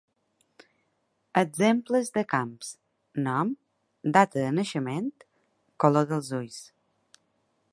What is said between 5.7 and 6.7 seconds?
color dels ulls.